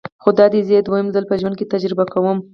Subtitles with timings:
[0.21, 2.37] خو دادی زه یې دویم ځل په ژوند کې تجربه کوم.